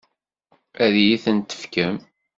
[0.83, 1.95] Ad iyi-ten-tefkem?